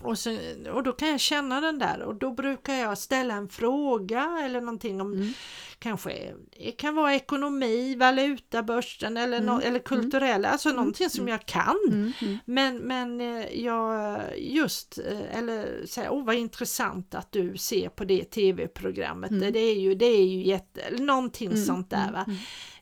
Och, 0.00 0.18
så, 0.18 0.38
och 0.72 0.82
då 0.82 0.92
kan 0.92 1.08
jag 1.08 1.20
känna 1.20 1.60
den 1.60 1.78
där 1.78 2.02
och 2.02 2.14
då 2.14 2.30
brukar 2.30 2.74
jag 2.74 2.98
ställa 2.98 3.34
en 3.34 3.48
fråga 3.48 4.38
eller 4.44 4.60
någonting 4.60 5.00
om 5.00 5.12
mm. 5.12 5.32
kanske 5.78 6.34
det 6.58 6.72
kan 6.72 6.94
vara 6.94 7.14
ekonomi, 7.14 7.94
valuta, 7.94 8.62
börsen 8.62 9.16
eller, 9.16 9.38
mm. 9.38 9.46
no, 9.46 9.60
eller 9.60 9.78
kulturella, 9.78 10.48
alltså 10.48 10.68
mm. 10.68 10.76
någonting 10.76 11.10
som 11.10 11.20
mm. 11.20 11.32
jag 11.32 11.46
kan. 11.46 11.76
Mm. 11.88 12.12
Mm. 12.22 12.38
Men, 12.44 12.78
men 12.78 13.20
eh, 13.20 13.60
jag 13.64 14.20
just, 14.38 14.98
eh, 14.98 15.38
eller 15.38 15.86
säga, 15.86 16.10
åh 16.10 16.24
vad 16.24 16.34
intressant 16.34 17.14
att 17.14 17.32
du 17.32 17.56
ser 17.56 17.88
på 17.88 18.04
det 18.04 18.24
tv-programmet, 18.24 19.52
det 19.52 19.58
är 19.58 19.80
ju, 19.80 19.94
det 19.94 20.06
är 20.06 20.26
ju 20.26 20.42
jätte, 20.42 20.80
någonting 20.98 21.56
sånt 21.56 21.90
där 21.90 22.12
va. 22.12 22.26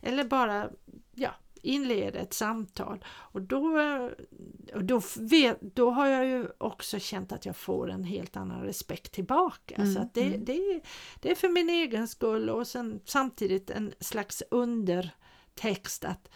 Eller 0.01 0.23
bara, 0.23 0.69
inleda 1.63 2.19
ett 2.19 2.33
samtal 2.33 3.05
och 3.07 3.41
då, 3.41 3.79
och 4.73 4.83
då, 4.83 5.01
vet, 5.19 5.61
då 5.61 5.91
har 5.91 6.07
jag 6.07 6.25
ju 6.25 6.47
också 6.57 6.99
känt 6.99 7.31
att 7.31 7.45
jag 7.45 7.55
får 7.55 7.89
en 7.89 8.03
helt 8.03 8.37
annan 8.37 8.61
respekt 8.61 9.11
tillbaka. 9.11 9.75
Mm, 9.75 9.93
så 9.93 10.09
det, 10.13 10.23
mm. 10.23 10.45
det, 10.45 10.81
det 11.21 11.31
är 11.31 11.35
för 11.35 11.49
min 11.49 11.69
egen 11.69 12.07
skull 12.07 12.49
och 12.49 12.67
sen 12.67 13.01
samtidigt 13.05 13.69
en 13.69 13.93
slags 13.99 14.43
undertext 14.51 16.05
att 16.05 16.29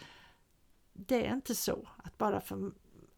det 0.94 1.28
är 1.28 1.34
inte 1.34 1.56
så 1.56 1.88
att 1.98 2.18
bara 2.18 2.42
för 2.42 2.72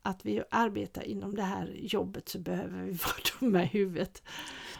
att 0.04 0.26
vi 0.26 0.44
arbetar 0.50 1.04
inom 1.04 1.36
det 1.36 1.42
här 1.42 1.72
jobbet 1.76 2.30
så 2.30 2.40
behöver 2.40 2.84
vi 2.84 2.92
vara 3.06 3.16
dumma 3.40 3.64
i 3.64 3.66
huvudet. 3.66 4.24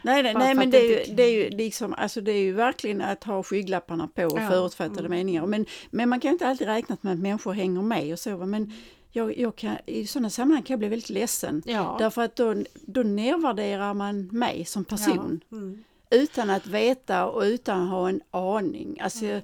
Nej, 0.02 0.24
nej, 0.24 0.34
nej 0.34 0.56
men 0.56 0.70
det 0.70 0.78
är, 0.78 1.08
ju, 1.08 1.16
det 1.16 1.24
är 1.24 1.32
ju 1.32 1.50
liksom, 1.50 1.94
alltså 1.94 2.22
det 2.22 2.32
är 2.32 2.42
ju 2.42 2.54
verkligen 2.54 3.02
att 3.02 3.24
ha 3.24 3.44
skygglapparna 3.44 4.08
på 4.08 4.26
och 4.26 4.40
ja. 4.40 4.50
förutfattade 4.50 5.00
mm. 5.00 5.12
meningar. 5.12 5.46
Men, 5.46 5.66
men 5.92 6.10
man 6.10 6.20
kan 6.20 6.32
inte 6.32 6.48
alltid 6.48 6.68
räkna 6.68 6.98
med 7.02 7.14
att 7.14 7.20
människor 7.20 7.54
hänger 7.54 7.82
med 7.82 8.14
och 8.14 8.20
så. 8.20 8.38
Men 8.38 8.74
jag, 9.12 9.38
jag 9.38 9.56
kan, 9.56 9.78
i 9.86 10.08
sådana 10.08 10.30
sammanhang 10.30 10.64
kan 10.64 10.74
jag 10.74 10.80
bli 10.80 10.90
väldigt 10.90 11.10
ledsen. 11.10 11.64
Ja. 11.66 11.96
Därför 12.00 12.22
att 12.22 12.36
då, 12.36 12.56
då 12.74 13.04
nedvärderar 13.04 13.94
man 13.94 14.28
mig 14.28 14.66
som 14.66 14.86
person. 14.86 15.42
Ja. 15.50 15.58
Mm. 15.58 15.84
Utan 16.10 16.50
att 16.50 16.68
veta 16.68 17.26
och 17.26 17.42
utan 17.42 17.82
att 17.82 17.90
ha 17.90 18.10
en 18.10 18.22
aning. 18.32 19.00
Alltså, 19.02 19.26
mm 19.26 19.42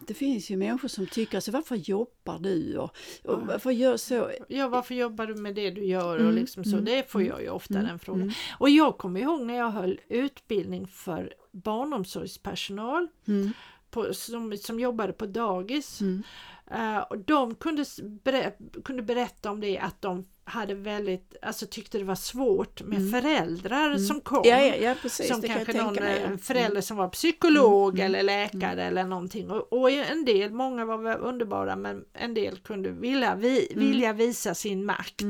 det 0.00 0.14
finns 0.14 0.50
ju 0.50 0.56
människor 0.56 0.88
som 0.88 1.06
tycker, 1.06 1.36
alltså 1.36 1.50
varför 1.50 1.76
jobbar 1.76 2.38
du 2.38 2.78
och, 2.78 2.96
och 3.24 3.46
varför 3.46 3.70
gör 3.70 3.96
så? 3.96 4.30
Ja, 4.48 4.68
varför 4.68 4.94
jobbar 4.94 5.26
du 5.26 5.34
med 5.34 5.54
det 5.54 5.70
du 5.70 5.84
gör 5.84 6.14
och 6.14 6.22
mm, 6.22 6.34
liksom 6.34 6.64
så, 6.64 6.72
mm, 6.72 6.84
det 6.84 7.10
får 7.10 7.22
jag 7.22 7.42
ju 7.42 7.48
ofta 7.48 7.74
mm, 7.74 7.86
den 7.86 7.98
frågan. 7.98 8.22
Mm. 8.22 8.34
Och 8.58 8.70
jag 8.70 8.98
kommer 8.98 9.20
ihåg 9.20 9.40
när 9.40 9.54
jag 9.54 9.70
höll 9.70 10.00
utbildning 10.08 10.86
för 10.86 11.34
barnomsorgspersonal 11.52 13.08
mm. 13.28 13.52
på, 13.90 14.14
som, 14.14 14.56
som 14.56 14.80
jobbade 14.80 15.12
på 15.12 15.26
dagis. 15.26 16.02
Uh, 16.02 16.98
och 17.10 17.18
de 17.18 17.54
kunde, 17.54 17.84
ber 18.02 18.54
kunde 18.82 19.02
berätta 19.02 19.50
om 19.50 19.60
det 19.60 19.78
att 19.78 20.02
de 20.02 20.24
hade 20.44 20.74
väldigt, 20.74 21.36
alltså 21.42 21.66
tyckte 21.66 21.98
det 21.98 22.04
var 22.04 22.14
svårt 22.14 22.82
med 22.82 22.98
mm. 22.98 23.10
föräldrar 23.10 23.86
mm. 23.86 23.98
som 23.98 24.20
kom. 24.20 24.42
Ja, 24.44 24.60
ja, 24.60 24.74
ja, 24.74 24.94
precis, 25.02 25.28
som 25.28 25.42
kanske 25.42 25.72
någon 25.72 25.94
mig, 25.94 26.38
förälder 26.38 26.70
mm. 26.70 26.82
som 26.82 26.96
var 26.96 27.08
psykolog 27.08 27.94
mm. 27.94 28.06
eller 28.06 28.22
läkare 28.22 28.72
mm. 28.72 28.86
eller 28.86 29.04
någonting. 29.04 29.50
Och, 29.50 29.72
och, 29.72 29.90
en 29.90 30.24
del, 30.24 30.52
många 30.52 30.84
var 30.84 31.18
underbara 31.18 31.76
men 31.76 32.04
en 32.12 32.34
del 32.34 32.58
kunde 32.58 32.90
vilja, 32.90 33.34
vi, 33.34 33.72
vilja 33.76 34.12
visa 34.12 34.54
sin 34.54 34.84
makt. 34.84 35.24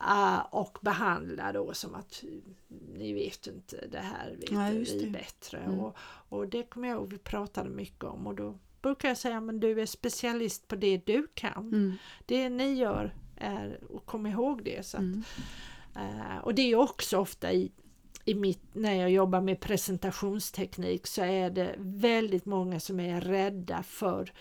Uh, 0.00 0.38
och 0.50 0.78
behandla 0.80 1.52
då 1.52 1.74
som 1.74 1.94
att 1.94 2.24
ni 2.94 3.12
vet 3.12 3.46
inte 3.46 3.86
det 3.92 3.98
här 3.98 4.36
vet 4.40 4.50
ja, 4.50 4.68
vi 4.70 5.04
det. 5.04 5.10
bättre. 5.10 5.68
Och, 5.80 5.96
och 6.28 6.48
det 6.48 6.62
kommer 6.62 6.88
jag 6.88 6.96
ihåg 6.96 7.10
vi 7.12 7.18
pratade 7.18 7.70
mycket 7.70 8.04
om 8.04 8.26
och 8.26 8.34
då 8.34 8.58
brukar 8.82 9.08
jag 9.08 9.18
säga 9.18 9.40
men 9.40 9.60
du 9.60 9.80
är 9.80 9.86
specialist 9.86 10.68
på 10.68 10.76
det 10.76 11.06
du 11.06 11.26
kan. 11.34 11.98
Det 12.26 12.48
ni 12.48 12.74
gör 12.74 13.14
är, 13.40 13.80
och 13.90 14.06
kom 14.06 14.26
ihåg 14.26 14.64
det. 14.64 14.86
Så 14.86 14.96
att, 14.96 15.02
mm. 15.02 15.24
uh, 15.96 16.38
och 16.38 16.54
det 16.54 16.62
är 16.62 16.76
också 16.76 17.18
ofta 17.18 17.52
i, 17.52 17.72
i 18.24 18.34
mitt, 18.34 18.62
när 18.72 18.94
jag 18.94 19.10
jobbar 19.10 19.40
med 19.40 19.60
presentationsteknik 19.60 21.06
så 21.06 21.22
är 21.22 21.50
det 21.50 21.74
väldigt 21.78 22.46
många 22.46 22.80
som 22.80 23.00
är 23.00 23.20
rädda 23.20 23.82
för 23.82 24.32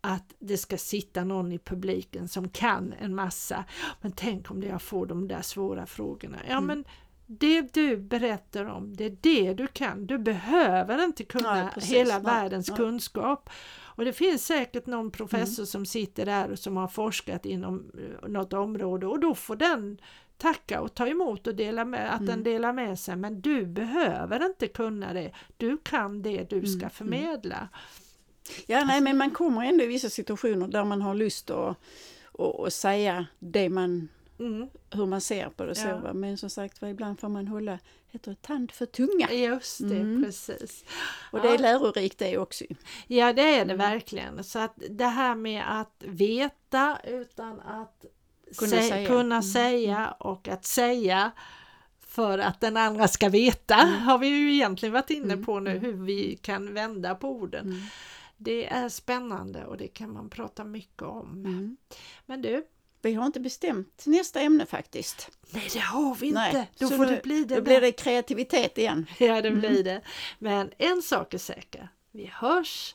att 0.00 0.34
det 0.38 0.56
ska 0.56 0.76
sitta 0.76 1.24
någon 1.24 1.52
i 1.52 1.58
publiken 1.58 2.28
som 2.28 2.48
kan 2.48 2.94
en 3.00 3.14
massa. 3.14 3.64
Men 4.00 4.12
tänk 4.12 4.50
om 4.50 4.62
jag 4.62 4.82
får 4.82 5.06
de 5.06 5.28
där 5.28 5.42
svåra 5.42 5.86
frågorna. 5.86 6.38
Ja 6.48 6.56
mm. 6.56 6.66
men 6.66 6.84
det 7.26 7.74
du 7.74 7.96
berättar 7.96 8.64
om, 8.64 8.96
det 8.96 9.04
är 9.04 9.16
det 9.20 9.54
du 9.54 9.66
kan. 9.66 10.06
Du 10.06 10.18
behöver 10.18 11.04
inte 11.04 11.24
kunna 11.24 11.54
Nej, 11.54 11.70
hela 11.82 12.14
Nej. 12.14 12.22
världens 12.22 12.68
Nej. 12.68 12.76
kunskap. 12.76 13.50
Och 13.96 14.04
det 14.04 14.12
finns 14.12 14.46
säkert 14.46 14.86
någon 14.86 15.10
professor 15.10 15.62
mm. 15.62 15.66
som 15.66 15.86
sitter 15.86 16.26
där 16.26 16.50
och 16.50 16.58
som 16.58 16.76
har 16.76 16.88
forskat 16.88 17.46
inom 17.46 17.90
eh, 17.98 18.28
något 18.28 18.52
område 18.52 19.06
och 19.06 19.20
då 19.20 19.34
får 19.34 19.56
den 19.56 20.00
tacka 20.38 20.80
och 20.80 20.94
ta 20.94 21.06
emot 21.06 21.46
och 21.46 21.54
dela 21.54 21.84
med, 21.84 22.14
att 22.14 22.20
mm. 22.20 22.26
den 22.26 22.42
delar 22.42 22.72
med 22.72 22.98
sig 22.98 23.16
men 23.16 23.40
du 23.40 23.66
behöver 23.66 24.46
inte 24.46 24.68
kunna 24.68 25.12
det. 25.12 25.32
Du 25.56 25.78
kan 25.78 26.22
det 26.22 26.50
du 26.50 26.66
ska 26.66 26.80
mm. 26.80 26.90
förmedla. 26.90 27.68
Ja, 28.66 28.84
nej, 28.84 29.00
men 29.00 29.16
man 29.16 29.30
kommer 29.30 29.64
ändå 29.64 29.84
i 29.84 29.86
vissa 29.86 30.10
situationer 30.10 30.68
där 30.68 30.84
man 30.84 31.02
har 31.02 31.14
lust 31.14 31.50
att, 31.50 31.76
att, 32.38 32.60
att 32.60 32.72
säga 32.72 33.26
det 33.38 33.68
man 33.68 34.08
Mm. 34.38 34.68
hur 34.90 35.06
man 35.06 35.20
ser 35.20 35.48
på 35.48 35.64
det. 35.64 35.74
Så, 35.74 35.88
ja. 35.88 36.12
Men 36.12 36.38
som 36.38 36.50
sagt 36.50 36.82
ibland 36.82 37.20
får 37.20 37.28
man 37.28 37.48
hålla 37.48 37.78
heter 38.08 38.30
det, 38.30 38.42
tand 38.42 38.72
för 38.72 38.86
tunga. 38.86 39.32
Just 39.32 39.78
det, 39.78 39.96
mm. 39.96 40.24
precis. 40.24 40.84
Och 41.32 41.40
det 41.40 41.48
är 41.48 41.52
ja. 41.52 41.58
lärorikt 41.58 42.18
det 42.18 42.38
också. 42.38 42.64
Ja 43.06 43.32
det 43.32 43.42
är 43.42 43.64
det 43.64 43.74
mm. 43.74 43.90
verkligen. 43.90 44.44
Så 44.44 44.58
att 44.58 44.74
det 44.90 45.06
här 45.06 45.34
med 45.34 45.80
att 45.80 46.04
veta 46.06 46.98
utan 47.04 47.60
att 47.60 48.04
kunna, 48.56 48.70
sä 48.70 48.82
säga. 48.82 49.08
kunna 49.08 49.34
mm. 49.34 49.42
säga 49.42 50.10
och 50.10 50.48
att 50.48 50.64
säga 50.64 51.32
för 52.00 52.38
att 52.38 52.60
den 52.60 52.76
andra 52.76 53.08
ska 53.08 53.28
veta 53.28 53.74
mm. 53.74 54.00
har 54.00 54.18
vi 54.18 54.26
ju 54.26 54.54
egentligen 54.54 54.92
varit 54.92 55.10
inne 55.10 55.32
mm. 55.32 55.44
på 55.44 55.60
nu 55.60 55.70
mm. 55.70 55.82
hur 55.82 56.04
vi 56.04 56.36
kan 56.36 56.74
vända 56.74 57.14
på 57.14 57.30
orden. 57.30 57.82
Det 58.36 58.66
är 58.66 58.88
spännande 58.88 59.64
och 59.64 59.76
det 59.76 59.88
kan 59.88 60.12
man 60.12 60.30
prata 60.30 60.64
mycket 60.64 61.02
om. 61.02 61.76
Men 62.26 62.42
du, 62.42 62.66
vi 63.06 63.14
har 63.14 63.26
inte 63.26 63.40
bestämt 63.40 64.02
nästa 64.06 64.40
ämne 64.40 64.66
faktiskt. 64.66 65.30
Nej, 65.50 65.68
det 65.72 65.78
har 65.78 66.14
vi 66.14 66.26
inte. 66.26 66.38
Nej, 66.52 66.70
då 66.78 66.88
så 66.88 66.96
får 66.96 67.06
nu- 67.06 67.14
det 67.14 67.22
bli 67.22 67.44
det. 67.44 67.54
Då 67.56 67.62
blir 67.62 67.80
det 67.80 67.92
kreativitet 67.92 68.78
igen. 68.78 69.06
Ja, 69.18 69.42
det 69.42 69.50
blir 69.50 69.84
det. 69.84 70.00
Men 70.38 70.70
en 70.78 71.02
sak 71.02 71.34
är 71.34 71.38
säker. 71.38 71.88
Vi 72.12 72.26
hörs 72.34 72.94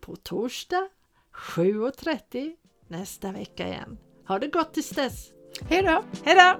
på 0.00 0.16
torsdag 0.16 0.88
7.30 1.34 2.56
nästa 2.88 3.32
vecka 3.32 3.68
igen. 3.68 3.98
Ha 4.28 4.38
det 4.38 4.46
gott 4.48 4.74
tills 4.74 4.90
dess. 4.90 5.28
Hej 5.68 5.82
då! 5.82 6.04
Hej 6.24 6.36
då! 6.36 6.58